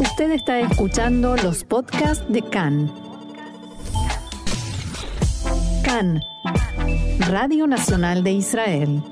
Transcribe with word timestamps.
Usted 0.00 0.32
está 0.32 0.58
escuchando 0.58 1.36
los 1.36 1.62
podcasts 1.62 2.24
de 2.28 2.42
CAN. 2.42 2.92
CAN, 5.84 6.20
Radio 7.28 7.68
Nacional 7.68 8.24
de 8.24 8.32
Israel. 8.32 9.02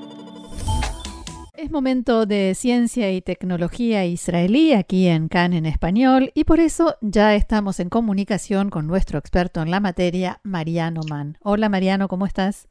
Es 1.53 1.71
momento 1.71 2.25
de 2.25 2.53
ciencia 2.53 3.11
y 3.13 3.21
tecnología 3.21 4.05
israelí 4.05 4.73
aquí 4.73 5.07
en 5.07 5.29
CAN 5.29 5.53
en 5.53 5.65
español 5.65 6.31
y 6.33 6.43
por 6.43 6.59
eso 6.59 6.97
ya 6.99 7.33
estamos 7.33 7.79
en 7.79 7.87
comunicación 7.87 8.69
con 8.69 8.85
nuestro 8.85 9.19
experto 9.19 9.61
en 9.61 9.71
la 9.71 9.79
materia, 9.79 10.41
Mariano 10.43 10.99
Mann. 11.09 11.37
Hola 11.41 11.69
Mariano, 11.69 12.09
¿cómo 12.09 12.25
estás? 12.25 12.67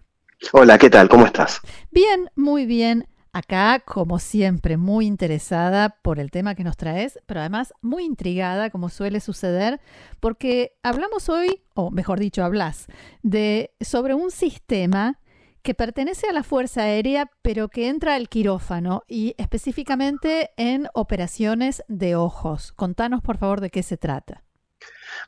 Hola, 0.53 0.77
¿qué 0.77 0.91
tal? 0.91 1.09
¿Cómo 1.09 1.25
estás? 1.25 1.61
Bien, 1.91 2.29
muy 2.37 2.67
bien. 2.67 3.07
Acá, 3.35 3.81
como 3.81 4.19
siempre, 4.19 4.77
muy 4.77 5.07
interesada 5.07 5.97
por 6.03 6.19
el 6.19 6.31
tema 6.31 6.55
que 6.55 6.65
nos 6.65 6.77
traes, 6.77 7.19
pero 7.25 7.41
además 7.41 7.73
muy 7.81 8.05
intrigada, 8.05 8.69
como 8.69 8.91
suele 8.91 9.21
suceder, 9.21 9.81
porque 10.21 10.77
hablamos 10.83 11.31
hoy, 11.31 11.63
o 11.75 11.91
mejor 11.91 12.21
dicho, 12.21 12.45
hablas, 12.45 12.89
de 13.23 13.71
sobre 13.81 14.13
un 14.13 14.31
sistema 14.31 15.19
que 15.63 15.73
pertenece 15.73 16.29
a 16.29 16.35
la 16.35 16.43
Fuerza 16.43 16.83
Aérea, 16.83 17.31
pero 17.41 17.69
que 17.69 17.89
entra 17.89 18.17
al 18.17 18.29
quirófano 18.29 19.03
y 19.09 19.35
específicamente 19.39 20.51
en 20.59 20.89
operaciones 20.93 21.85
de 21.89 22.17
ojos. 22.17 22.73
Contanos, 22.73 23.23
por 23.23 23.39
favor, 23.39 23.63
de 23.63 23.71
qué 23.71 23.83
se 23.83 23.97
trata. 23.97 24.43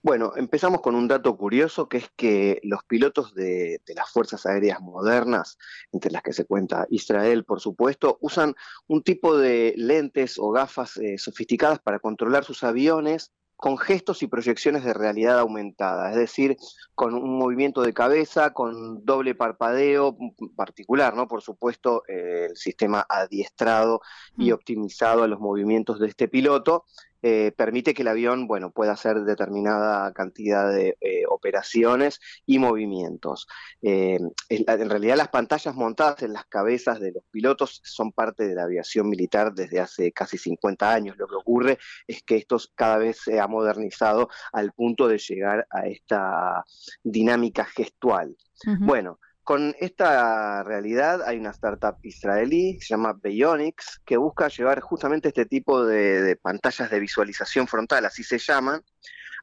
Bueno, 0.03 0.33
empezamos 0.37 0.81
con 0.81 0.95
un 0.95 1.09
dato 1.09 1.37
curioso, 1.37 1.89
que 1.89 1.99
es 1.99 2.11
que 2.17 2.61
los 2.63 2.85
pilotos 2.85 3.35
de, 3.35 3.81
las 3.95 4.11
Fuerzas 4.11 4.45
Aéreas 4.47 4.81
modernas, 4.81 5.57
entre 5.93 6.11
las 6.11 6.23
que 6.23 6.33
se 6.33 6.45
cuenta 6.45 6.87
Israel, 6.91 7.45
por 7.45 7.61
supuesto, 7.61 8.19
usan 8.21 8.55
un 8.87 9.03
tipo 9.03 9.37
de 9.37 9.75
lentes 9.77 10.39
o 10.39 10.51
gafas 10.51 10.97
eh, 10.99 11.17
sofisticadas 11.19 11.79
para 11.79 12.01
controlar 12.01 12.45
sus 12.45 12.65
aviones 12.65 13.33
con 13.57 13.79
gestos 13.79 14.23
y 14.23 14.27
proyecciones 14.27 14.85
de 14.85 14.93
realidad 14.93 15.39
aumentada, 15.39 16.11
es 16.11 16.17
decir, 16.17 16.57
con 16.95 17.15
un 17.15 17.39
movimiento 17.39 17.83
de 17.83 17.95
cabeza, 17.95 18.53
con 18.53 19.05
doble 19.05 19.35
parpadeo 19.35 20.17
particular, 20.57 21.15
¿no? 21.15 21.29
Por 21.29 21.41
supuesto, 21.41 22.03
eh, 22.09 22.49
el 22.51 22.57
sistema 22.57 23.07
adiestrado 23.09 24.01
y 24.37 24.51
mm. 24.51 24.55
optimizado 24.55 25.23
a 25.23 25.29
los 25.29 25.41
movimientos 25.41 25.99
de 25.99 26.09
este 26.09 26.29
piloto, 26.29 26.85
eh, 27.27 27.53
permite 27.57 27.95
que 27.95 28.03
el 28.03 28.09
avión 28.09 28.47
bueno, 28.47 28.71
pueda 28.71 28.93
hacer 28.93 29.23
determinada 29.23 30.13
cantidad 30.13 30.71
de 30.71 30.99
eh, 31.01 31.23
operaciones 31.27 32.21
y 32.45 32.59
movimientos. 32.59 33.47
Eh, 33.81 34.19
en 34.51 34.91
realidad 34.91 35.17
las 35.17 35.29
pantallas 35.29 35.75
montadas 35.75 36.23
en 36.23 36.35
las 36.35 36.45
cabezas 36.45 37.01
de 37.01 37.13
los 37.13 37.25
pilotos 37.31 37.81
son 37.83 38.13
parte 38.13 38.47
de 38.47 38.55
la 38.55 38.65
aviación 38.65 39.09
militar 39.09 39.55
desde 39.55 39.81
hace 39.81 40.13
casi 40.13 40.37
50 40.37 40.93
años. 40.93 41.17
Lo 41.17 41.27
que 41.27 41.37
ocurre 41.37 41.79
es 42.07 42.23
que 42.23 42.37
esto 42.37 42.59
cada 42.75 42.99
vez 42.99 43.17
se 43.25 43.41
ha 43.41 43.47
modernizado 43.47 44.29
al 44.53 44.73
punto 44.73 45.09
de 45.09 45.17
llegar 45.17 45.67
a 45.71 45.87
esta 45.87 46.63
dinámica 47.03 47.65
gestual. 47.65 48.37
Bueno, 48.81 49.19
con 49.45 49.77
esta 49.79 50.65
realidad 50.65 51.23
hay 51.27 51.39
una 51.39 51.51
startup 51.51 51.99
israelí 52.03 52.81
se 52.81 52.89
llama 52.89 53.13
Bionics 53.13 54.01
que 54.05 54.17
busca 54.17 54.49
llevar 54.49 54.81
justamente 54.81 55.29
este 55.29 55.45
tipo 55.47 55.85
de, 55.85 56.37
pantallas 56.41 56.91
de 56.91 56.99
visualización 56.99 57.69
frontal, 57.69 58.07
así 58.07 58.25
se 58.25 58.39
llaman, 58.39 58.83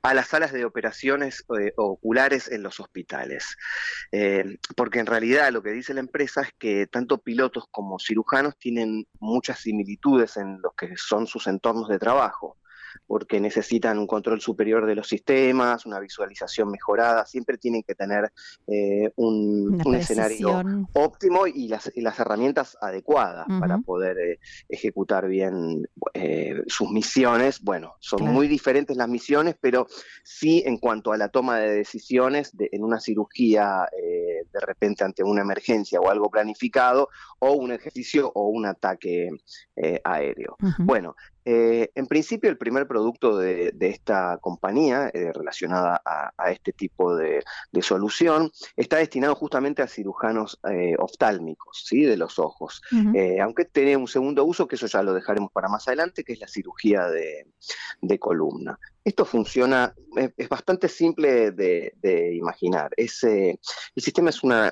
a 0.04 0.16
las 0.16 0.30
salas 0.30 0.52
de 0.52 0.66
operaciones 0.66 1.46
eh, 1.60 1.74
oculares 1.78 2.52
en 2.52 2.64
los 2.64 2.80
hospitales. 2.80 3.56
Eh, 4.12 4.58
porque 4.76 5.00
en 5.00 5.06
realidad 5.06 5.52
lo 5.52 5.62
que 5.62 5.70
dice 5.70 5.94
la 5.94 6.00
empresa 6.00 6.42
es 6.42 6.54
que 6.58 6.88
tanto 6.88 7.20
pilotos 7.20 7.66
como 7.70 8.00
cirujanos 8.00 8.58
tienen 8.58 9.06
muchas 9.20 9.60
similitudes 9.60 10.38
en 10.38 10.60
los 10.62 10.74
que 10.76 10.98
son 10.98 11.28
sus 11.28 11.46
entornos 11.46 11.88
de 11.88 12.00
trabajo 12.00 12.58
porque 13.08 13.40
necesitan 13.40 13.98
un 13.98 14.08
control 14.08 14.42
superior 14.42 14.86
de 14.86 14.96
los 14.96 15.08
sistemas, 15.08 15.86
una 15.86 16.00
visualización 16.00 16.70
mejorada, 16.70 17.26
siempre 17.26 17.58
tienen 17.58 17.84
que 17.84 17.96
tener 17.96 18.32
eh, 18.68 19.12
un, 19.16 19.80
escenario 19.96 20.64
óptimo 20.94 21.48
y 21.48 21.68
las, 21.68 21.92
herramientas 22.20 22.78
adecuadas 22.82 23.48
para 23.60 23.78
poder 23.80 24.18
eh, 24.18 24.40
ejecutar 24.70 25.28
bien 25.28 25.88
eh, 26.14 26.62
sus 26.68 26.90
misiones. 26.90 27.62
Bueno, 27.62 27.96
son 28.00 28.24
muy 28.24 28.48
diferentes 28.48 28.98
las 28.98 29.08
misiones, 29.08 29.56
pero 29.60 29.88
sí 30.24 30.64
en 30.66 30.78
cuanto 30.78 31.12
a 31.12 31.18
la 31.18 31.30
toma 31.30 31.60
de 31.60 31.72
decisiones 31.74 32.54
en 32.58 32.84
una 32.84 33.00
cirugía 33.00 33.88
de 33.92 34.60
repente 34.60 35.04
ante 35.04 35.24
una 35.24 35.42
emergencia 35.42 36.00
o 36.00 36.10
algo 36.10 36.30
planificado, 36.30 37.10
o 37.40 37.54
un 37.54 37.72
ejercicio 37.72 38.32
o 38.34 38.48
un 38.48 38.66
ataque 38.66 39.30
aéreo. 40.04 40.58
Bueno, 40.80 41.16
eh, 41.46 41.92
en 41.96 42.08
principio, 42.08 42.50
el 42.50 42.58
primer 42.58 42.88
producto 42.88 43.38
de, 43.38 43.74
esta 43.80 44.38
compañía 44.42 45.10
eh, 45.14 45.32
relacionada 45.34 46.02
a, 46.06 46.52
este 46.52 46.72
tipo 46.72 47.16
de, 47.16 47.44
solución 47.82 48.52
está 48.76 48.98
destinado 48.98 49.34
justamente 49.36 49.82
a 49.82 49.88
cirujanos 49.88 50.60
eh, 50.70 50.96
oftálmicos, 51.00 51.84
¿sí? 51.86 52.04
de 52.04 52.16
los 52.16 52.38
ojos, 52.38 52.82
aunque 53.42 53.66
tiene 53.66 53.98
un 53.98 54.08
segundo 54.08 54.46
uso, 54.46 54.68
que 54.68 54.76
eso 54.76 54.88
ya 54.88 55.02
lo 55.02 55.14
dejaremos 55.14 55.52
para 55.52 55.68
más 55.68 55.88
adelante, 55.88 56.24
que 56.24 56.34
es 56.34 56.40
la 56.40 56.48
cirugía 56.48 57.08
de 57.08 58.20
columna. 58.20 58.78
Esto 59.04 59.26
funciona, 59.26 59.96
es, 60.38 60.48
bastante 60.48 60.88
simple 60.88 61.52
de, 61.52 62.36
imaginar. 62.36 62.92
Es, 62.96 63.24
el 63.24 63.58
sistema 63.96 64.30
es 64.30 64.44
una, 64.44 64.72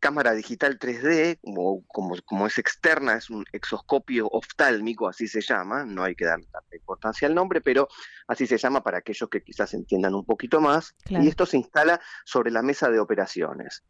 cámara 0.00 0.32
digital 0.32 0.78
3D, 0.78 1.38
como, 1.40 1.84
como, 2.24 2.46
es 2.46 2.58
externa, 2.58 3.14
es 3.14 3.30
un 3.30 3.44
exoscopio 3.52 4.26
oftálmico, 4.28 5.08
así 5.08 5.28
se 5.28 5.40
llama, 5.40 5.84
no 5.84 6.02
hay 6.02 6.16
que 6.16 6.24
dar 6.24 6.40
tanta 6.40 6.76
importancia 6.76 7.28
al 7.28 7.34
nombre, 7.34 7.60
pero 7.60 7.88
así 8.26 8.46
se 8.46 8.58
llama 8.58 8.82
para 8.82 8.98
aquellos 8.98 9.28
que 9.30 9.42
quizás 9.42 9.72
entiendan 9.72 10.14
un 10.14 10.24
poquito 10.24 10.60
más. 10.60 10.96
Y 11.08 11.28
esto 11.28 11.46
se 11.46 11.56
instala 11.56 12.00
sobre 12.24 12.50
la 12.50 12.62
mesa 12.62 12.90
de 12.90 12.98
operaciones. 12.98 13.84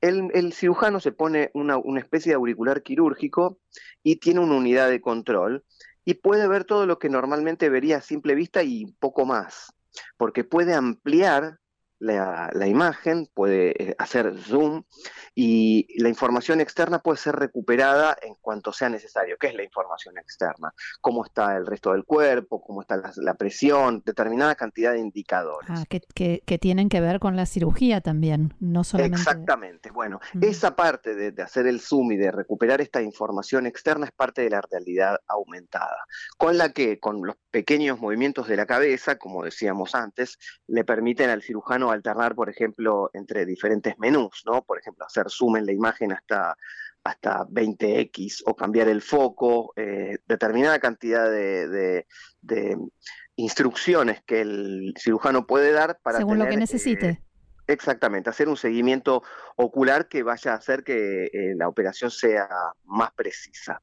El, 0.00 0.52
cirujano 0.54 0.98
se 1.00 1.12
pone 1.12 1.50
una, 1.52 1.76
una 1.76 2.00
especie 2.00 2.30
de 2.30 2.36
auricular 2.36 2.82
quirúrgico 2.82 3.58
y 4.02 4.16
tiene 4.16 4.40
una 4.40 4.54
unidad 4.54 4.88
de 4.88 5.00
control 5.00 5.64
y 6.06 6.14
puede 6.14 6.48
ver 6.48 6.64
todo 6.64 6.86
lo 6.86 6.98
que 6.98 7.10
normalmente 7.10 7.68
vería 7.68 7.98
a 7.98 8.00
simple 8.00 8.34
vista 8.34 8.62
y 8.62 8.86
poco 9.00 9.26
más, 9.26 9.74
porque 10.16 10.44
puede 10.44 10.72
ampliar 10.72 11.58
la, 11.98 12.66
imagen, 12.66 13.28
puede 13.32 13.90
eh, 13.90 13.94
hacer 13.98 14.36
zoom 14.38 14.84
y 15.34 15.86
la 16.00 16.08
información 16.08 16.60
externa 16.60 16.98
puede 16.98 17.18
ser 17.18 17.36
recuperada 17.36 18.16
en 18.22 18.34
cuanto 18.40 18.72
sea 18.72 18.88
necesario. 18.88 19.36
¿Qué 19.38 19.48
es 19.48 19.54
la 19.54 19.62
información 19.62 20.18
externa? 20.18 20.72
¿Cómo 21.00 21.24
está 21.24 21.56
el 21.56 21.66
resto 21.66 21.92
del 21.92 22.04
cuerpo? 22.04 22.60
¿Cómo 22.60 22.82
está 22.82 23.00
la, 23.16 23.34
presión? 23.34 24.02
Determinada 24.04 24.54
cantidad 24.54 24.92
de 24.92 25.00
indicadores. 25.00 25.70
Ah, 25.70 25.84
que, 25.88 26.58
tienen 26.58 26.88
que 26.88 27.00
ver 27.00 27.20
con 27.20 27.36
la 27.36 27.46
cirugía 27.46 28.00
también, 28.00 28.54
no 28.60 28.84
solamente. 28.84 29.18
Exactamente. 29.18 29.90
Bueno, 29.90 30.20
mm. 30.34 30.44
esa 30.44 30.74
parte 30.74 31.14
de, 31.14 31.32
de 31.32 31.42
hacer 31.42 31.66
el 31.66 31.80
zoom 31.80 32.12
y 32.12 32.16
de 32.16 32.30
recuperar 32.30 32.80
esta 32.80 33.02
información 33.02 33.66
externa 33.66 34.06
es 34.06 34.12
parte 34.12 34.42
de 34.42 34.50
la 34.50 34.60
realidad 34.60 35.18
aumentada, 35.26 36.04
con 36.36 36.58
la 36.58 36.72
que 36.72 36.98
con 36.98 37.22
los 37.22 37.36
pequeños 37.50 38.00
movimientos 38.00 38.48
de 38.48 38.56
la 38.56 38.66
cabeza, 38.66 39.16
como 39.16 39.44
decíamos 39.44 39.94
antes, 39.94 40.38
le 40.66 40.84
permiten 40.84 41.30
al 41.30 41.42
cirujano 41.42 41.85
alternar, 41.90 42.34
por 42.34 42.48
ejemplo, 42.48 43.10
entre 43.12 43.46
diferentes 43.46 43.98
menús, 43.98 44.42
¿no? 44.46 44.62
Por 44.62 44.78
ejemplo, 44.78 45.04
hacer 45.04 45.26
zoom 45.28 45.56
en 45.56 45.66
la 45.66 45.72
imagen 45.72 46.12
hasta, 46.12 46.56
hasta 47.04 47.46
20x 47.46 48.42
o 48.46 48.54
cambiar 48.54 48.88
el 48.88 49.02
foco, 49.02 49.72
eh, 49.76 50.18
determinada 50.26 50.78
cantidad 50.78 51.30
de, 51.30 52.06
instrucciones 53.38 54.22
que 54.24 54.40
el 54.40 54.94
cirujano 54.98 55.46
puede 55.46 55.70
dar 55.70 55.98
para... 56.02 56.18
Según 56.18 56.38
lo 56.38 56.46
que 56.46 56.56
necesite. 56.56 57.08
Eh, 57.08 57.22
exactamente, 57.66 58.30
hacer 58.30 58.48
un 58.48 58.56
seguimiento 58.56 59.22
ocular 59.56 60.08
que 60.08 60.22
vaya 60.22 60.52
a 60.52 60.56
hacer 60.56 60.84
que 60.84 61.24
eh, 61.26 61.54
la 61.56 61.68
operación 61.68 62.10
sea 62.10 62.48
más 62.84 63.12
precisa. 63.12 63.82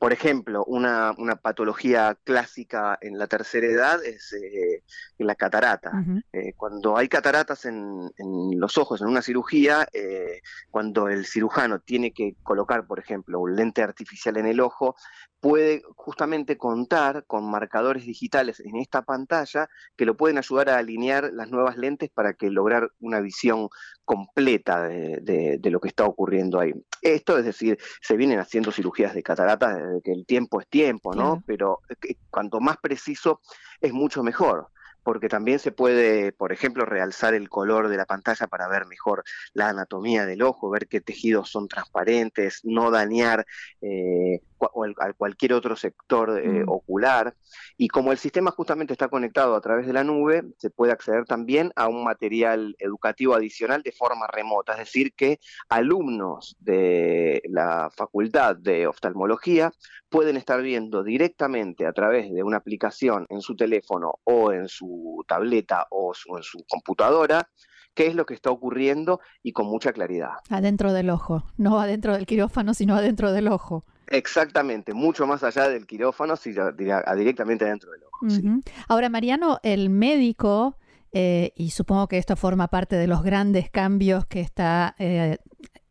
Por 0.00 0.14
ejemplo, 0.14 0.64
una, 0.64 1.14
patología 1.42 2.16
clásica 2.24 2.98
en 3.02 3.18
la 3.18 3.26
tercera 3.26 3.66
edad 3.66 4.02
es 4.02 4.32
eh, 4.32 4.82
la 5.18 5.34
catarata. 5.34 5.92
Eh, 6.32 6.54
cuando 6.56 6.96
hay 6.96 7.06
cataratas 7.06 7.66
en, 7.66 8.10
los 8.58 8.78
ojos, 8.78 9.02
en 9.02 9.08
una 9.08 9.20
cirugía, 9.20 9.86
eh, 9.92 10.40
cuando 10.70 11.08
el 11.08 11.26
cirujano 11.26 11.80
tiene 11.80 12.12
que 12.12 12.34
colocar, 12.42 12.86
por 12.86 12.98
ejemplo, 12.98 13.40
un 13.40 13.54
lente 13.54 13.82
artificial 13.82 14.38
en 14.38 14.46
el 14.46 14.60
ojo, 14.60 14.96
puede 15.38 15.82
justamente 15.96 16.56
contar 16.56 17.24
con 17.26 17.50
marcadores 17.50 18.06
digitales 18.06 18.60
en 18.60 18.76
esta 18.76 19.02
pantalla 19.02 19.68
que 19.96 20.06
lo 20.06 20.16
pueden 20.16 20.38
ayudar 20.38 20.70
a 20.70 20.78
alinear 20.78 21.30
las 21.32 21.50
nuevas 21.50 21.76
lentes 21.76 22.08
para 22.08 22.32
que 22.32 22.50
lograr 22.50 22.90
una 23.00 23.20
visión 23.20 23.68
completa 24.10 24.88
de, 24.88 25.60
lo 25.62 25.78
que 25.78 25.86
está 25.86 26.04
ocurriendo 26.04 26.58
ahí. 26.58 26.74
Esto 27.00 27.38
es 27.38 27.44
decir, 27.44 27.78
se 28.02 28.16
vienen 28.16 28.40
haciendo 28.40 28.72
cirugías 28.72 29.14
de 29.14 29.22
cataratas 29.22 29.76
desde 29.76 30.02
que 30.02 30.10
el 30.10 30.26
tiempo 30.26 30.60
es 30.60 30.66
tiempo, 30.66 31.14
¿no? 31.14 31.44
Pero 31.46 31.78
eh, 31.88 32.16
cuanto 32.28 32.58
más 32.58 32.76
preciso 32.78 33.40
es 33.80 33.92
mucho 33.92 34.24
mejor 34.24 34.66
porque 35.04 35.28
también 35.28 35.60
se 35.60 35.70
puede, 35.70 36.32
por 36.32 36.52
ejemplo, 36.52 36.84
realzar 36.84 37.34
el 37.34 37.48
color 37.48 37.88
de 37.88 37.96
la 37.96 38.04
pantalla 38.04 38.48
para 38.48 38.68
ver 38.68 38.84
mejor 38.86 39.22
la 39.54 39.68
anatomía 39.68 40.26
del 40.26 40.42
ojo, 40.42 40.70
ver 40.70 40.88
qué 40.88 41.00
tejidos 41.00 41.48
son 41.48 41.68
transparentes, 41.68 42.60
no 42.64 42.90
dañar 42.90 43.46
eh, 43.80 44.40
o 44.60 44.84
a 44.84 45.12
cualquier 45.14 45.54
otro 45.54 45.76
sector 45.76 46.38
eh, 46.38 46.64
mm. 46.64 46.68
ocular. 46.68 47.34
Y 47.76 47.88
como 47.88 48.12
el 48.12 48.18
sistema 48.18 48.50
justamente 48.50 48.92
está 48.92 49.08
conectado 49.08 49.54
a 49.54 49.60
través 49.60 49.86
de 49.86 49.92
la 49.92 50.04
nube, 50.04 50.42
se 50.58 50.70
puede 50.70 50.92
acceder 50.92 51.24
también 51.24 51.72
a 51.76 51.88
un 51.88 52.04
material 52.04 52.74
educativo 52.78 53.34
adicional 53.34 53.82
de 53.82 53.92
forma 53.92 54.26
remota, 54.26 54.72
es 54.72 54.78
decir, 54.78 55.14
que 55.14 55.40
alumnos 55.68 56.56
de 56.60 57.42
la 57.48 57.90
facultad 57.96 58.56
de 58.56 58.86
oftalmología 58.86 59.72
pueden 60.08 60.36
estar 60.36 60.60
viendo 60.60 61.02
directamente 61.02 61.86
a 61.86 61.92
través 61.92 62.32
de 62.32 62.42
una 62.42 62.58
aplicación 62.58 63.26
en 63.28 63.40
su 63.40 63.56
teléfono 63.56 64.18
o 64.24 64.52
en 64.52 64.68
su 64.68 65.24
tableta 65.26 65.86
o 65.90 66.12
en 66.36 66.42
su 66.42 66.64
computadora 66.68 67.48
qué 67.94 68.06
es 68.06 68.14
lo 68.14 68.26
que 68.26 68.34
está 68.34 68.50
ocurriendo 68.50 69.20
y 69.42 69.52
con 69.52 69.66
mucha 69.66 69.92
claridad. 69.92 70.30
Adentro 70.48 70.92
del 70.92 71.10
ojo, 71.10 71.44
no 71.56 71.80
adentro 71.80 72.14
del 72.14 72.26
quirófano, 72.26 72.74
sino 72.74 72.94
adentro 72.94 73.32
del 73.32 73.48
ojo. 73.48 73.84
Exactamente, 74.10 74.92
mucho 74.92 75.24
más 75.24 75.44
allá 75.44 75.68
del 75.68 75.86
quirófano, 75.86 76.34
sino 76.34 76.72
directamente 76.72 77.64
adentro 77.64 77.92
del 77.92 78.02
ojo. 78.02 78.60
Ahora, 78.88 79.08
Mariano, 79.08 79.60
el 79.62 79.88
médico, 79.88 80.76
eh, 81.12 81.52
y 81.54 81.70
supongo 81.70 82.08
que 82.08 82.18
esto 82.18 82.34
forma 82.34 82.66
parte 82.66 82.96
de 82.96 83.06
los 83.06 83.22
grandes 83.22 83.70
cambios 83.70 84.26
que 84.26 84.40
está 84.40 84.96
eh, 84.98 85.38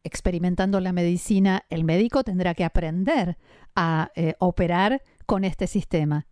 experimentando 0.03 0.81
la 0.81 0.91
medicina, 0.91 1.63
el 1.69 1.85
médico 1.85 2.25
tendrá 2.25 2.53
que 2.55 2.65
aprender 2.65 3.37
a 3.73 4.11
eh, 4.15 4.35
operar 4.39 5.01
con 5.25 5.45
este 5.45 5.65
sistema. 5.65 6.27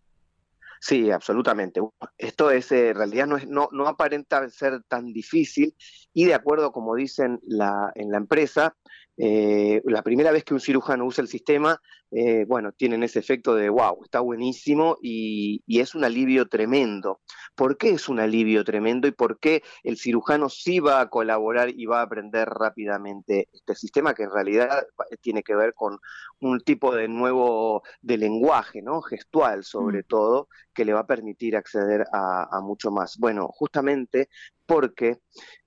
Sí, 0.81 1.09
absolutamente. 1.09 1.81
Esto 2.17 2.51
es, 2.51 2.71
en 2.71 2.95
realidad 2.95 3.27
no, 3.27 3.37
es, 3.37 3.47
no, 3.47 3.69
no 3.71 3.87
aparenta 3.87 4.47
ser 4.49 4.83
tan 4.83 5.13
difícil 5.13 5.75
y 6.13 6.25
de 6.25 6.33
acuerdo 6.33 6.71
como 6.71 6.95
dicen 6.95 7.39
la, 7.43 7.91
en 7.95 8.11
la 8.11 8.17
empresa, 8.17 8.75
eh, 9.19 9.81
la 9.85 10.03
primera 10.03 10.31
vez 10.31 10.43
que 10.43 10.53
un 10.53 10.59
cirujano 10.59 11.05
usa 11.05 11.23
el 11.23 11.27
sistema, 11.27 11.81
eh, 12.11 12.45
bueno, 12.47 12.71
tienen 12.71 13.01
ese 13.03 13.19
efecto 13.19 13.55
de 13.55 13.67
wow, 13.67 13.99
está 14.03 14.19
buenísimo 14.19 14.97
y, 15.01 15.63
es 15.67 15.95
un 15.95 16.03
alivio 16.03 16.47
tremendo. 16.47 17.21
¿Por 17.55 17.77
qué 17.77 17.89
es 17.89 18.07
un 18.09 18.19
alivio 18.19 18.63
tremendo 18.63 19.07
y 19.07 19.11
por 19.11 19.39
qué 19.39 19.63
el 19.83 19.97
cirujano 19.97 20.49
sí 20.49 20.79
va 20.79 21.01
a 21.01 21.09
colaborar 21.09 21.69
y 21.69 21.85
va 21.85 21.99
a 21.99 22.03
aprender 22.03 22.47
rápidamente 22.47 23.49
este 23.51 23.75
sistema 23.75 24.13
que 24.13 24.23
en 24.23 24.31
realidad 24.31 24.85
tiene 25.21 25.43
que 25.43 25.55
ver 25.55 25.73
con 25.73 25.99
un 26.39 26.59
tipo 26.61 26.95
de 26.95 27.07
nuevo 27.07 27.83
de 28.01 28.17
lenguaje, 28.17 28.81
¿no? 28.81 29.01
Gestual 29.01 29.63
sobre 29.63 29.99
mm. 29.99 30.07
todo, 30.07 30.47
que 30.73 30.85
le 30.85 30.93
va 30.93 31.01
a 31.01 31.07
permitir 31.07 31.55
acceder 31.55 32.05
a, 32.13 32.59
mucho 32.61 32.91
más. 32.91 33.17
Bueno, 33.17 33.47
justamente 33.51 34.29
porque 34.65 35.19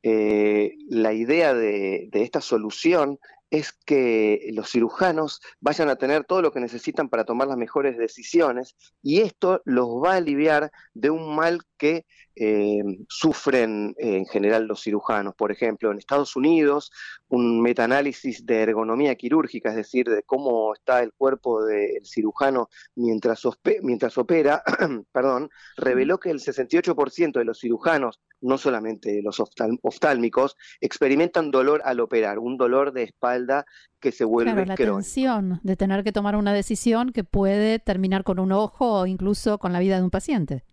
eh, 0.02 0.74
la 0.88 1.12
idea 1.12 1.54
de, 1.54 2.08
de 2.12 2.22
esta 2.22 2.40
solución 2.40 3.18
es 3.50 3.72
que 3.72 4.48
los 4.52 4.70
cirujanos 4.70 5.40
vayan 5.60 5.88
a 5.88 5.96
tener 5.96 6.24
todo 6.24 6.40
lo 6.40 6.52
que 6.52 6.60
necesitan 6.60 7.08
para 7.08 7.24
tomar 7.24 7.48
las 7.48 7.56
mejores 7.56 7.98
decisiones 7.98 8.76
y 9.02 9.20
esto 9.20 9.60
los 9.64 9.88
va 9.88 10.14
a 10.14 10.16
aliviar 10.16 10.70
de 10.94 11.10
un 11.10 11.34
mal 11.34 11.62
que 11.76 12.06
eh, 12.36 12.82
sufren 13.08 13.94
eh, 13.98 14.16
en 14.16 14.26
general 14.26 14.66
los 14.66 14.82
cirujanos. 14.82 15.34
Por 15.34 15.50
ejemplo, 15.50 15.90
en 15.90 15.98
Estados 15.98 16.36
Unidos, 16.36 16.92
un 17.28 17.60
metaanálisis 17.60 18.46
de 18.46 18.62
ergonomía 18.62 19.14
quirúrgica, 19.16 19.70
es 19.70 19.76
decir, 19.76 20.08
de 20.08 20.22
cómo 20.22 20.72
está 20.74 21.02
el 21.02 21.12
cuerpo 21.12 21.64
del 21.64 22.04
cirujano 22.06 22.68
mientras, 22.94 23.42
mientras 23.82 24.16
opera, 24.16 24.62
perdón, 25.12 25.50
reveló 25.76 26.20
que 26.20 26.30
el 26.30 26.38
68% 26.38 27.32
de 27.32 27.44
los 27.44 27.60
cirujanos, 27.60 28.20
no 28.40 28.58
solamente 28.58 29.20
los 29.22 29.40
oftálmicos, 29.40 30.56
experimentan 30.80 31.50
dolor 31.50 31.82
al 31.84 32.00
operar, 32.00 32.38
un 32.38 32.56
dolor 32.56 32.92
de 32.92 33.04
espalda 33.04 33.66
que 34.00 34.12
se 34.12 34.24
vuelve 34.24 34.52
claro, 34.52 34.68
la 34.68 34.76
tensión 34.76 35.60
de 35.62 35.76
tener 35.76 36.04
que 36.04 36.12
tomar 36.12 36.36
una 36.36 36.52
decisión 36.52 37.12
que 37.12 37.24
puede 37.24 37.78
terminar 37.78 38.24
con 38.24 38.38
un 38.38 38.52
ojo 38.52 39.00
o 39.00 39.06
incluso 39.06 39.58
con 39.58 39.72
la 39.72 39.80
vida 39.80 39.96
de 39.96 40.02
un 40.02 40.10
paciente. 40.10 40.64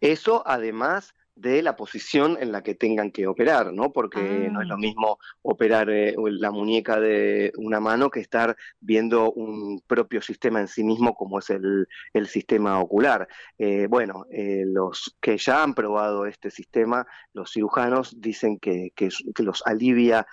Eso 0.00 0.42
además 0.46 1.14
de 1.40 1.62
la 1.62 1.74
posición 1.74 2.36
en 2.40 2.52
la 2.52 2.62
que 2.62 2.74
tengan 2.74 3.10
que 3.10 3.26
operar, 3.26 3.72
¿no? 3.72 3.92
Porque 3.92 4.48
no 4.50 4.60
es 4.60 4.68
lo 4.68 4.74
ah. 4.74 4.78
mismo 4.78 5.18
operar 5.42 5.88
eh, 5.90 6.14
la 6.16 6.50
muñeca 6.50 7.00
de 7.00 7.52
una 7.56 7.80
mano 7.80 8.10
que 8.10 8.20
estar 8.20 8.56
viendo 8.80 9.32
un 9.32 9.80
propio 9.86 10.20
sistema 10.20 10.60
en 10.60 10.68
sí 10.68 10.84
mismo 10.84 11.14
como 11.14 11.38
es 11.38 11.50
el, 11.50 11.86
sistema 12.26 12.78
ocular. 12.78 13.26
Eh, 13.58 13.86
bueno, 13.88 14.26
eh, 14.30 14.64
los 14.66 15.16
que 15.20 15.38
ya 15.38 15.62
han 15.62 15.74
probado 15.74 16.26
este 16.26 16.50
sistema, 16.50 17.06
los 17.32 17.52
cirujanos 17.52 18.20
dicen 18.20 18.58
que, 18.58 18.92
que, 18.94 19.08
los 19.38 19.62
alivia 19.66 20.26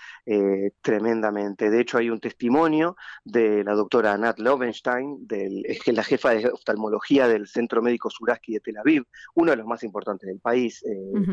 tremendamente. 0.82 1.70
De 1.70 1.80
hecho, 1.80 1.98
hay 1.98 2.10
un 2.10 2.20
testimonio 2.20 2.98
de 3.24 3.64
la 3.64 3.74
doctora 3.74 4.18
Nat 4.18 4.38
Lovenstein, 4.40 5.26
del, 5.26 5.64
la 5.86 6.04
jefa 6.04 6.32
de 6.32 6.50
oftalmología 6.50 7.28
del 7.28 7.48
Centro 7.48 7.82
Médico 7.82 8.10
Suraski 8.10 8.54
de 8.54 8.60
Tel 8.60 8.78
Aviv, 8.78 9.06
uno 9.36 9.52
de 9.52 9.58
los 9.58 9.66
más 9.66 9.84
importantes 9.84 10.28
del 10.28 10.40
país 10.40 10.84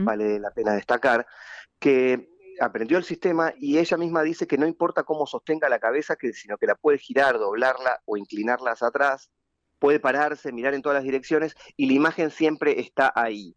vale 0.04 0.38
la 0.38 0.50
pena 0.50 0.74
destacar, 0.74 1.26
que 1.78 2.28
aprendió 2.60 2.98
el 2.98 3.04
sistema 3.04 3.52
y 3.58 3.78
ella 3.78 3.96
misma 3.96 4.22
dice 4.22 4.46
que 4.46 4.58
no 4.58 4.66
importa 4.66 5.02
cómo 5.02 5.26
sostenga 5.26 5.68
la 5.68 5.78
cabeza, 5.78 6.16
que, 6.16 6.32
sino 6.32 6.56
que 6.56 6.66
la 6.66 6.74
puede 6.74 6.98
girar, 6.98 7.38
doblarla 7.38 8.00
o 8.04 8.16
inclinarla 8.16 8.72
hacia 8.72 8.88
atrás, 8.88 9.30
puede 9.78 10.00
pararse, 10.00 10.52
mirar 10.52 10.74
en 10.74 10.82
todas 10.82 10.96
las 10.96 11.04
direcciones 11.04 11.54
y 11.76 11.86
la 11.86 11.94
imagen 11.94 12.30
siempre 12.30 12.80
está 12.80 13.12
ahí. 13.14 13.54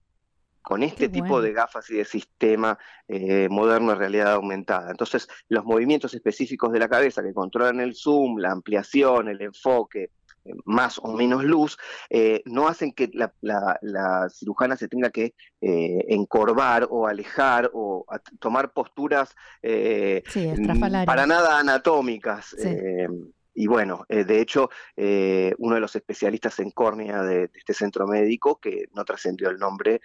Con 0.61 0.83
este 0.83 1.07
tipo 1.07 1.41
de 1.41 1.53
gafas 1.53 1.89
y 1.89 1.95
de 1.95 2.03
sistema 2.03 2.77
eh, 3.07 3.47
moderno 3.49 3.91
de 3.91 3.95
realidad 3.95 4.33
aumentada. 4.33 4.91
Entonces, 4.91 5.29
los 5.47 5.63
movimientos 5.63 6.13
específicos 6.13 6.73
de 6.73 6.79
la 6.79 6.89
cabeza 6.89 7.23
que 7.23 7.33
controlan 7.33 7.79
el 7.79 7.95
zoom, 7.95 8.39
la 8.39 8.51
ampliación, 8.51 9.29
el 9.29 9.41
enfoque, 9.41 10.11
más 10.65 10.99
o 10.99 11.13
menos 11.13 11.43
luz, 11.43 11.77
eh, 12.09 12.41
no 12.45 12.67
hacen 12.67 12.91
que 12.91 13.09
la, 13.13 14.29
cirujana 14.29 14.75
se 14.77 14.87
tenga 14.87 15.09
que 15.09 15.33
eh, 15.61 16.05
encorvar 16.09 16.87
o 16.89 17.07
alejar 17.07 17.69
o 17.73 18.05
tomar 18.39 18.71
posturas 18.73 19.35
eh, 19.61 20.23
para 21.05 21.25
nada 21.25 21.59
anatómicas. 21.59 22.55
Y 23.59 23.65
bueno, 23.65 24.05
de 24.07 24.39
hecho, 24.39 24.69
uno 24.95 25.75
de 25.75 25.81
los 25.81 25.95
especialistas 25.95 26.59
en 26.59 26.69
córnea 26.69 27.23
de, 27.23 27.49
este 27.55 27.73
centro 27.73 28.05
médico, 28.05 28.59
que 28.59 28.85
no 28.93 29.03
trascendió 29.03 29.49
el 29.49 29.57
nombre, 29.57 29.99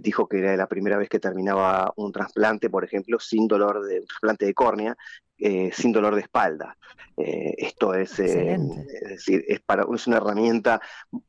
dijo 0.00 0.28
que 0.28 0.40
era 0.40 0.54
la 0.54 0.68
primera 0.68 0.98
vez 0.98 1.08
que 1.08 1.18
terminaba 1.18 1.94
un 1.96 2.12
trasplante, 2.12 2.68
por 2.68 2.84
ejemplo, 2.84 3.18
sin 3.18 3.48
dolor 3.48 3.86
de 3.86 4.00
un 4.00 4.06
trasplante 4.06 4.44
de 4.44 4.52
córnea, 4.52 4.98
eh, 5.40 5.70
sin 5.72 5.92
dolor 5.92 6.14
de 6.14 6.22
espalda. 6.22 6.76
Eh, 7.16 7.54
esto 7.58 7.94
es, 7.94 8.18
eh, 8.18 8.54
es 8.54 9.08
decir, 9.08 9.44
es, 9.48 9.60
para, 9.60 9.84
es 9.94 10.06
una 10.06 10.18
herramienta 10.18 10.80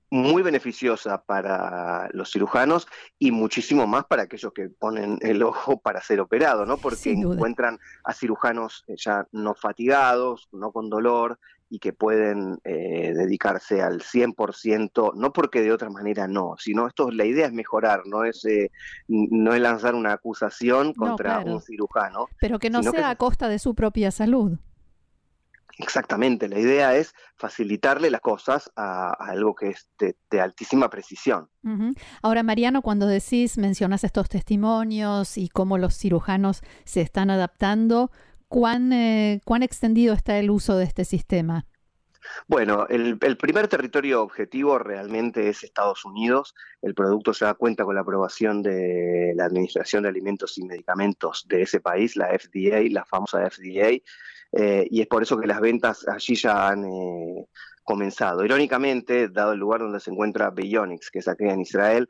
muy 0.10 0.42
beneficiosa 0.42 1.24
para 1.24 2.10
los 2.12 2.32
cirujanos 2.32 2.88
y 3.20 3.32
muchísimo 3.32 3.88
más 3.88 4.06
para 4.06 4.24
aquellos 4.24 4.54
que 4.54 4.70
ponen 4.70 5.18
el 5.22 5.44
ojo 5.44 5.80
para 5.80 6.02
ser 6.02 6.20
operado, 6.20 6.66
¿no? 6.66 6.78
Porque 6.78 7.12
encuentran 7.12 7.80
a 8.04 8.14
cirujanos 8.14 8.86
ya 8.88 9.28
no 9.32 9.56
fatigados, 9.56 10.50
no 10.52 10.72
con 10.72 10.90
dolor 10.90 11.40
y 11.72 11.80
que 11.80 11.94
pueden 11.94 12.60
eh, 12.66 13.14
dedicarse 13.16 13.82
al 13.82 14.02
100%, 14.02 15.14
no 15.16 15.32
porque 15.32 15.62
de 15.62 15.72
otra 15.72 15.90
manera 15.90 16.28
no, 16.28 16.56
sino 16.60 16.86
esto 16.86 17.10
la 17.12 17.24
idea 17.24 17.46
es 17.46 17.54
mejorar, 17.54 18.02
no 18.06 18.26
es 18.26 18.44
eh, 18.44 18.72
no 19.08 19.54
es 19.54 19.62
lanzar 19.62 19.96
una 19.96 20.12
acusación 20.12 20.94
contra 20.94 21.40
un 21.40 21.62
cirujano, 21.62 22.28
pero 22.42 22.60
que 22.60 22.70
no 22.70 22.84
sea 22.84 23.10
a 23.10 23.16
costa 23.16 23.48
de 23.48 23.58
su 23.58 23.74
propia 23.74 24.12
salud. 24.12 24.60
Exactamente, 25.78 26.50
la 26.50 26.60
idea 26.60 26.96
es 26.98 27.16
facilitarle 27.38 28.12
las 28.12 28.20
cosas 28.20 28.70
a, 28.76 29.14
algo 29.14 29.56
que 29.56 29.70
es 29.70 29.88
de, 29.98 30.42
altísima 30.42 30.90
precisión. 30.90 31.50
Ahora, 32.22 32.44
Mariano, 32.44 32.82
cuando 32.82 33.08
decís, 33.08 33.58
mencionas 33.58 34.04
estos 34.04 34.28
testimonios 34.28 35.38
y 35.38 35.48
cómo 35.48 35.78
los 35.78 35.98
cirujanos 35.98 36.62
se 36.84 37.00
están 37.02 37.30
adaptando, 37.30 38.12
¿cuán, 38.52 38.92
eh, 38.92 39.40
cuán 39.46 39.64
extendido 39.64 40.14
está 40.14 40.38
el 40.38 40.52
uso 40.52 40.76
de 40.76 40.84
este 40.84 41.06
sistema? 41.06 41.66
Bueno, 42.48 42.86
el, 42.90 43.18
primer 43.18 43.68
territorio 43.70 44.22
objetivo 44.22 44.78
realmente 44.78 45.48
es 45.48 45.64
Estados 45.64 46.04
Unidos. 46.06 46.54
El 46.82 46.94
producto 46.94 47.32
ya 47.32 47.54
cuenta 47.54 47.86
con 47.86 47.96
la 47.96 48.02
aprobación 48.02 48.62
de 48.62 49.34
la 49.36 49.46
Administración 49.46 50.04
de 50.04 50.10
Alimentos 50.10 50.58
y 50.58 50.66
Medicamentos 50.66 51.46
de 51.48 51.62
ese 51.64 51.80
país, 51.80 52.16
la 52.18 52.28
FDA, 52.28 52.82
la 52.92 53.06
famosa 53.06 53.50
FDA, 53.50 54.02
eh, 54.52 54.86
y 54.90 55.02
es 55.02 55.08
por 55.08 55.24
eso 55.24 55.40
que 55.40 55.48
las 55.48 55.62
ventas 55.62 56.06
allí 56.08 56.36
ya 56.36 56.68
han 56.68 56.84
eh, 56.84 57.48
comenzado. 57.84 58.44
Irónicamente, 58.44 59.30
dado 59.30 59.54
el 59.54 59.60
lugar 59.60 59.80
donde 59.80 60.02
se 60.02 60.12
encuentra 60.12 60.52
Bionics, 60.52 61.10
que 61.10 61.20
es 61.20 61.28
aquí 61.30 61.46
en 61.46 61.62
Israel, 61.62 62.10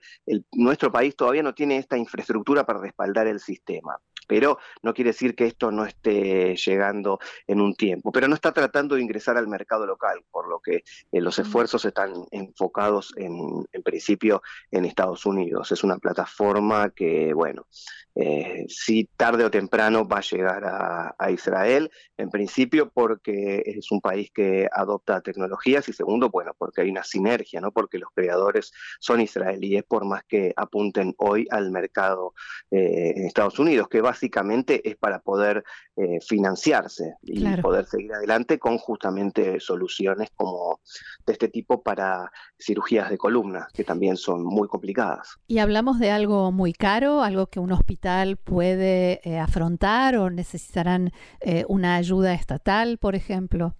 nuestro 0.54 0.92
país 0.92 1.16
todavía 1.16 1.44
no 1.44 1.54
tiene 1.54 1.78
esta 1.78 1.98
infraestructura 1.98 2.66
para 2.66 2.80
respaldar 2.80 3.28
el 3.28 3.40
sistema 3.40 4.00
pero 4.28 4.58
no 4.82 4.94
quiere 4.94 5.12
decir 5.12 5.36
que 5.36 5.46
esto 5.46 5.72
no 5.72 5.86
esté 5.86 6.56
llegando 6.56 7.20
en 7.48 7.62
un 7.62 7.76
tiempo, 7.76 8.12
pero 8.12 8.28
no 8.28 8.36
está 8.36 8.52
tratando 8.52 8.96
de 8.96 9.02
ingresar 9.02 9.38
al 9.38 9.48
mercado 9.48 9.86
local, 9.86 10.24
por 10.32 10.48
lo 10.48 10.60
que 10.60 10.84
eh, 11.12 11.22
los 11.22 11.38
esfuerzos 11.40 11.86
están 11.86 12.14
enfocados 12.32 13.14
en, 13.18 13.66
principio 13.84 14.42
en 14.70 14.86
Estados 14.86 15.26
Unidos. 15.26 15.72
Es 15.72 15.84
una 15.84 15.98
plataforma 15.98 16.92
que, 16.92 17.34
bueno, 17.34 17.66
eh, 18.16 18.66
si 18.68 19.06
tarde 19.16 19.46
o 19.46 19.52
temprano 19.52 20.08
va 20.08 20.18
a 20.18 20.22
llegar 20.22 20.64
a, 20.66 21.32
Israel, 21.32 21.90
en 22.18 22.30
principio 22.30 22.90
porque 22.90 23.64
es 23.66 23.90
un 23.92 24.02
país 24.02 24.32
que 24.34 24.68
adopta 24.72 25.22
tecnologías 25.22 25.88
y 25.88 25.94
segundo, 25.94 26.30
bueno, 26.30 26.54
porque 26.58 26.82
hay 26.82 26.90
una 26.90 27.04
sinergia, 27.04 27.62
¿no? 27.62 27.72
porque 27.72 28.00
los 28.00 28.10
creadores 28.14 28.74
son 29.00 29.22
israelíes 29.22 29.84
por 29.84 30.06
más 30.06 30.24
que 30.26 30.54
apunten 30.58 31.14
hoy 31.18 31.48
al 31.52 31.72
mercado 31.72 32.34
eh, 32.70 33.14
en 33.16 33.26
Estados 33.26 33.60
Unidos, 33.60 33.88
que 33.88 34.02
básicamente 34.02 34.88
es 34.90 34.98
para 34.98 35.20
poder 35.20 35.64
eh, 36.02 36.20
financiarse 36.20 37.18
y 37.22 37.46
poder 37.58 37.86
seguir 37.86 38.12
adelante 38.12 38.58
con 38.58 38.80
justamente 38.80 39.60
soluciones 39.60 40.30
como 40.36 40.80
de 41.28 41.34
este 41.34 41.48
tipo 41.48 41.84
para 41.84 42.32
cirugías 42.60 43.12
de 43.12 43.20
columna, 43.20 43.68
que 43.72 43.84
también 43.84 44.18
son 44.18 44.44
muy 44.44 44.68
complicadas. 44.68 45.36
Y 45.48 45.60
hablamos 45.60 46.00
de 46.00 46.10
algo 46.10 46.52
muy 46.52 46.74
caro, 46.74 47.22
algo 47.22 47.46
que 47.48 47.60
un 47.60 47.72
hospital 47.72 48.38
puede 48.38 49.22
eh, 49.24 49.38
afrontar 49.38 50.18
o 50.18 50.32
necesitarán 50.32 51.12
eh, 51.40 51.66
una 51.68 51.98
ayuda 51.98 52.34
estatal, 52.34 52.98
por 52.98 53.14
ejemplo? 53.14 53.76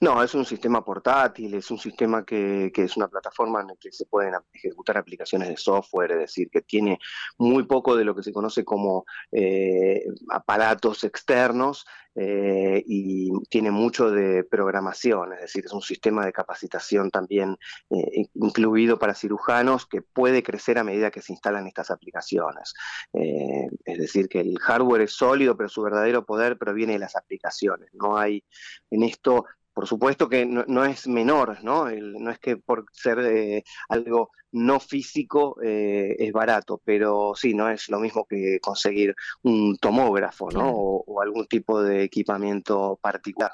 No, 0.00 0.22
es 0.22 0.34
un 0.34 0.44
sistema 0.44 0.84
portátil, 0.84 1.54
es 1.54 1.70
un 1.70 1.78
sistema 1.78 2.24
que, 2.24 2.72
es 2.74 2.96
una 2.96 3.08
plataforma 3.08 3.60
en 3.60 3.68
la 3.68 3.76
que 3.76 3.92
se 3.92 4.06
pueden 4.06 4.34
ejecutar 4.52 4.98
aplicaciones 4.98 5.48
de 5.48 5.56
software, 5.56 6.12
es 6.12 6.18
decir, 6.18 6.50
que 6.50 6.62
tiene 6.62 6.98
muy 7.38 7.64
poco 7.64 7.96
de 7.96 8.04
lo 8.04 8.14
que 8.14 8.22
se 8.22 8.32
conoce 8.32 8.64
como 8.64 9.04
eh, 9.32 10.04
aparatos 10.28 11.04
externos 11.04 11.86
eh, 12.14 12.82
y 12.86 13.30
tiene 13.48 13.70
mucho 13.70 14.10
de 14.10 14.44
programación, 14.44 15.32
es 15.32 15.40
decir, 15.40 15.64
es 15.64 15.72
un 15.72 15.82
sistema 15.82 16.24
de 16.24 16.32
capacitación 16.32 17.10
también 17.10 17.56
eh, 17.90 18.26
incluido 18.34 18.98
para 18.98 19.14
cirujanos 19.14 19.86
que 19.86 20.02
puede 20.02 20.42
crecer 20.42 20.78
a 20.78 20.84
medida 20.84 21.10
que 21.10 21.22
se 21.22 21.32
instalan 21.32 21.66
estas 21.66 21.90
aplicaciones. 21.90 22.74
es 23.12 23.98
decir, 23.98 24.28
que 24.28 24.40
el 24.40 24.58
hardware 24.58 25.02
es 25.02 25.12
sólido, 25.12 25.56
pero 25.56 25.68
su 25.68 25.82
verdadero 25.82 26.24
poder 26.24 26.58
proviene 26.58 26.94
de 26.94 26.98
las 27.00 27.16
aplicaciones. 27.16 27.90
No 27.92 28.16
hay 28.16 28.44
en 28.90 29.02
esto 29.02 29.44
por 29.74 29.88
supuesto 29.88 30.28
que 30.28 30.46
no, 30.46 30.84
es 30.84 31.08
menor, 31.08 31.62
¿no? 31.64 31.90
no 31.90 32.30
es 32.30 32.38
que 32.38 32.56
por 32.56 32.86
ser 32.92 33.18
eh, 33.18 33.64
algo 33.88 34.30
no 34.52 34.78
físico 34.78 35.56
eh, 35.62 36.14
es 36.16 36.32
barato, 36.32 36.80
pero 36.84 37.32
sí, 37.34 37.54
no 37.54 37.68
es 37.68 37.88
lo 37.88 37.98
mismo 37.98 38.24
que 38.24 38.60
conseguir 38.60 39.16
un 39.42 39.76
tomógrafo, 39.76 40.48
¿no? 40.50 40.70
O, 40.70 41.20
algún 41.20 41.46
tipo 41.46 41.82
de 41.82 42.04
equipamiento 42.04 42.98
particular. 43.02 43.50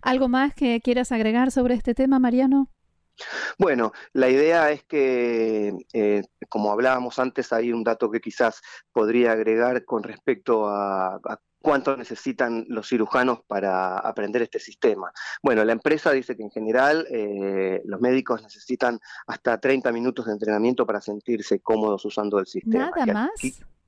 ¿Algo 0.00 0.28
más 0.28 0.54
que 0.54 0.80
quieras 0.80 1.12
agregar 1.12 1.50
sobre 1.50 1.74
este 1.74 1.94
tema, 1.94 2.18
Mariano? 2.18 2.70
Bueno, 3.58 3.92
la 4.12 4.28
idea 4.28 4.70
es 4.70 4.82
que, 4.84 5.74
eh, 5.92 6.22
como 6.48 6.72
hablábamos 6.72 7.18
antes, 7.18 7.52
hay 7.52 7.72
un 7.72 7.84
dato 7.84 8.10
que 8.10 8.20
quizás 8.20 8.62
podría 8.92 9.32
agregar 9.32 9.84
con 9.84 10.02
respecto 10.02 10.68
a 10.68 11.20
cuánto 11.64 11.96
necesitan 11.96 12.66
los 12.68 12.90
cirujanos 12.90 13.40
para 13.46 13.96
aprender 13.96 14.42
este 14.42 14.60
sistema. 14.60 15.10
Bueno, 15.42 15.64
la 15.64 15.72
empresa 15.72 16.12
dice 16.12 16.36
que 16.36 16.42
en 16.42 16.50
general 16.50 17.06
eh, 17.10 17.80
los 17.86 18.02
médicos 18.02 18.42
necesitan 18.42 19.00
hasta 19.26 19.58
30 19.58 19.90
minutos 19.90 20.26
de 20.26 20.32
entrenamiento 20.32 20.84
para 20.84 21.00
sentirse 21.00 21.60
cómodos 21.60 22.04
usando 22.04 22.38
el 22.38 22.46
sistema. 22.46 22.90
Nada 22.94 23.12
más. 23.14 23.30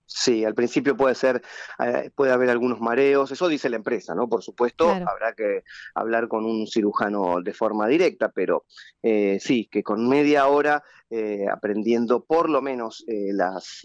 Sí, 0.06 0.45
al 0.45 0.54
principio 0.54 0.97
puede 0.97 1.16
ser, 1.16 1.42
eh, 1.80 2.11
puede 2.14 2.33
haber 2.33 2.49
algunos 2.49 2.80
mareos, 2.80 3.30
eso 3.30 3.47
dice 3.47 3.68
la 3.68 3.76
empresa, 3.76 4.14
¿no? 4.14 4.26
Por 4.26 4.42
supuesto, 4.42 4.88
habrá 4.88 5.35
que 5.35 5.64
hablar 5.95 6.28
con 6.28 6.47
un 6.47 6.66
cirujano 6.66 7.42
de 7.42 7.52
forma 7.52 7.88
directa, 7.88 8.30
pero 8.30 8.64
eh, 9.02 9.38
sí, 9.40 9.68
que 9.71 9.83
con 9.83 10.09
media 10.09 10.47
hora 10.47 10.83
eh, 11.11 11.47
aprendiendo 11.51 12.25
por 12.25 12.51
lo 12.51 12.61
menos 12.63 13.05
las, 13.07 13.83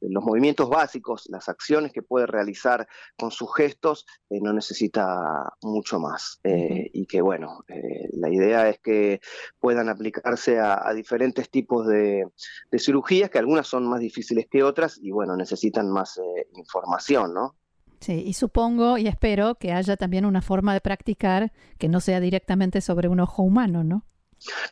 los 0.00 0.24
movimientos 0.24 0.68
básicos, 0.68 1.26
las 1.30 1.48
acciones 1.48 1.92
que 1.92 2.02
puede 2.02 2.26
realizar 2.26 2.86
con 3.18 3.30
sus 3.30 3.54
gestos, 3.54 4.06
no 4.28 4.52
necesita 4.52 5.52
mucho 5.62 5.98
más. 5.98 6.40
Y 6.44 7.06
que 7.06 7.20
bueno, 7.20 7.64
la 8.12 8.30
idea 8.30 8.68
es 8.68 8.78
que 8.80 9.20
puedan 9.58 9.88
aplicarse 9.88 10.58
a, 10.58 10.92
diferentes 10.94 11.50
tipos 11.50 11.86
de, 11.86 12.26
de 12.70 12.78
cirugías, 12.78 13.30
que 13.30 13.38
algunas 13.38 13.66
son 13.66 13.86
más 13.88 14.00
difíciles 14.00 14.46
que 14.50 14.62
otras, 14.62 14.98
y 15.00 15.10
bueno, 15.10 15.36
necesitan 15.36 15.90
más 15.90 16.18
eh, 16.18 16.48
información, 16.54 17.34
¿no? 17.34 17.56
Sí, 18.00 18.22
y 18.26 18.32
supongo 18.32 18.96
y 18.96 19.08
espero 19.08 19.56
que 19.56 19.72
haya 19.72 19.96
también 19.96 20.24
una 20.24 20.40
forma 20.40 20.72
de 20.72 20.80
practicar 20.80 21.52
que 21.78 21.88
no 21.88 22.00
sea 22.00 22.18
directamente 22.18 22.80
sobre 22.80 23.08
un 23.08 23.20
ojo 23.20 23.42
humano, 23.42 23.84
¿no? 23.84 24.06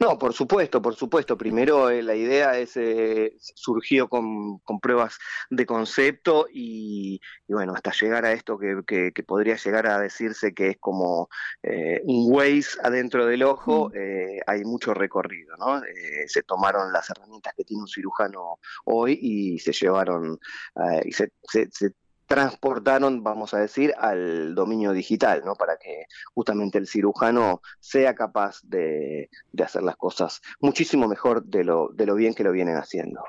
No, 0.00 0.18
por 0.18 0.32
supuesto, 0.32 0.80
por 0.80 0.94
supuesto. 0.94 1.36
Primero 1.36 1.90
eh, 1.90 2.02
la 2.02 2.14
idea 2.14 2.58
es 2.58 2.76
eh, 2.76 3.36
surgió 3.38 4.08
con, 4.08 4.60
pruebas 4.80 5.18
de 5.50 5.66
concepto 5.66 6.46
y, 6.50 7.20
bueno, 7.48 7.74
hasta 7.74 7.92
llegar 7.92 8.24
a 8.24 8.32
esto 8.32 8.58
que, 8.58 9.12
podría 9.26 9.56
llegar 9.56 9.86
a 9.86 9.98
decirse 9.98 10.54
que 10.54 10.68
es 10.70 10.76
como 10.78 11.28
eh, 11.62 12.00
un 12.04 12.32
Waze 12.32 12.78
adentro 12.82 13.26
del 13.26 13.42
ojo, 13.42 13.90
hay 14.46 14.64
mucho 14.64 14.94
recorrido, 14.94 15.56
¿no? 15.56 15.82
se 16.26 16.42
tomaron 16.42 16.92
las 16.92 17.10
herramientas 17.10 17.52
que 17.56 17.64
tiene 17.64 17.82
un 17.82 17.88
cirujano 17.88 18.58
hoy 18.84 19.18
y 19.20 19.58
se 19.58 19.72
llevaron 19.72 20.38
y 21.04 21.12
se, 21.12 21.32
se 21.42 21.92
transportaron, 22.28 23.24
vamos 23.24 23.54
a 23.54 23.58
decir, 23.58 23.94
al 23.98 24.54
dominio 24.54 24.92
digital, 24.92 25.42
¿no? 25.44 25.54
Para 25.54 25.78
que 25.78 26.04
justamente 26.34 26.78
el 26.78 26.86
cirujano 26.86 27.62
sea 27.80 28.14
capaz 28.14 28.60
de, 28.62 29.30
hacer 29.60 29.82
las 29.82 29.96
cosas 29.96 30.40
muchísimo 30.60 31.08
mejor 31.08 31.42
de 31.44 31.64
lo, 31.64 31.88
de 31.88 32.06
lo 32.06 32.14
bien 32.14 32.34
que 32.34 32.44
lo 32.44 32.52
vienen 32.52 32.76
haciendo. 32.76 33.22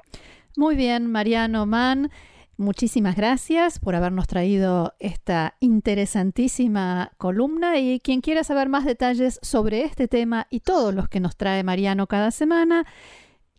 Muy 0.57 0.75
bien, 0.75 1.09
Mariano 1.09 1.65
Mann. 1.65 2.11
Muchísimas 2.57 3.15
gracias 3.15 3.79
por 3.79 3.95
habernos 3.95 4.27
traído 4.27 4.93
esta 4.99 5.55
interesantísima 5.61 7.13
columna 7.17 7.79
y 7.79 8.01
quien 8.01 8.19
quiera 8.19 8.43
saber 8.43 8.67
más 8.67 8.83
detalles 8.83 9.39
sobre 9.41 9.83
este 9.83 10.09
tema 10.09 10.45
y 10.49 10.59
todos 10.59 10.93
los 10.93 11.07
que 11.07 11.21
nos 11.21 11.37
trae 11.37 11.63
Mariano 11.63 12.05
cada 12.07 12.31
semana, 12.31 12.85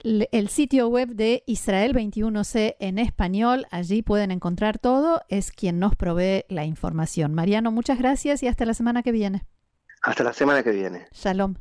el 0.02 0.48
sitio 0.48 0.88
web 0.88 1.10
de 1.10 1.42
Israel 1.46 1.94
21C 1.94 2.76
en 2.80 2.98
español. 2.98 3.66
Allí 3.70 4.02
pueden 4.02 4.30
encontrar 4.30 4.78
todo. 4.78 5.22
Es 5.28 5.52
quien 5.52 5.78
nos 5.78 5.94
provee 5.96 6.44
la 6.48 6.64
información. 6.64 7.34
Mariano, 7.34 7.70
muchas 7.70 7.98
gracias 7.98 8.42
y 8.42 8.48
hasta 8.48 8.64
la 8.64 8.74
semana 8.74 9.02
que 9.02 9.12
viene. 9.12 9.46
Hasta 10.02 10.24
la 10.24 10.32
semana 10.32 10.62
que 10.62 10.70
viene. 10.70 11.06
Shalom. 11.12 11.54